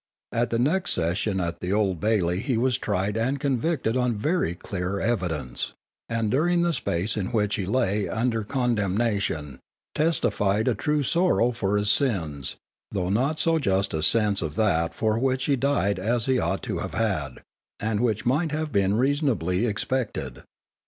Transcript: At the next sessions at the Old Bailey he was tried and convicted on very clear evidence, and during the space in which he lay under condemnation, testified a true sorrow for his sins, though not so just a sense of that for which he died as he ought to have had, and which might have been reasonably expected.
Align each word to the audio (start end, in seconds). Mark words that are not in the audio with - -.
At 0.31 0.49
the 0.49 0.57
next 0.57 0.93
sessions 0.93 1.39
at 1.41 1.59
the 1.59 1.71
Old 1.71 1.99
Bailey 1.99 2.39
he 2.39 2.57
was 2.57 2.75
tried 2.79 3.15
and 3.15 3.39
convicted 3.39 3.95
on 3.95 4.17
very 4.17 4.55
clear 4.55 4.99
evidence, 4.99 5.73
and 6.09 6.31
during 6.31 6.63
the 6.63 6.73
space 6.73 7.15
in 7.15 7.27
which 7.27 7.53
he 7.53 7.67
lay 7.67 8.09
under 8.09 8.43
condemnation, 8.43 9.59
testified 9.93 10.67
a 10.67 10.73
true 10.73 11.03
sorrow 11.03 11.51
for 11.51 11.77
his 11.77 11.91
sins, 11.91 12.55
though 12.89 13.09
not 13.09 13.39
so 13.39 13.59
just 13.59 13.93
a 13.93 14.01
sense 14.01 14.41
of 14.41 14.55
that 14.55 14.95
for 14.95 15.19
which 15.19 15.43
he 15.45 15.55
died 15.55 15.99
as 15.99 16.25
he 16.25 16.39
ought 16.39 16.63
to 16.63 16.79
have 16.79 16.95
had, 16.95 17.43
and 17.79 17.99
which 17.99 18.25
might 18.25 18.51
have 18.51 18.71
been 18.71 18.95
reasonably 18.97 19.67
expected. 19.67 20.41